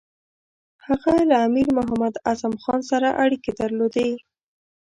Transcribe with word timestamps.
هغه 0.85 1.13
له 1.29 1.37
امیر 1.47 1.67
محمد 1.77 2.13
اعظم 2.27 2.53
خان 2.63 2.79
سره 2.91 3.07
اړیکې 3.23 3.51
درلودې. 3.61 4.09